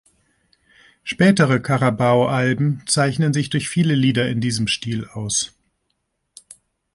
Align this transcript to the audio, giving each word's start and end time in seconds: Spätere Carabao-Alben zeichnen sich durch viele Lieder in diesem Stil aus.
Spätere 1.03 1.59
Carabao-Alben 1.61 2.81
zeichnen 2.87 3.33
sich 3.33 3.51
durch 3.51 3.69
viele 3.69 3.93
Lieder 3.93 4.27
in 4.27 4.41
diesem 4.41 4.67
Stil 4.67 5.05
aus. 5.07 5.53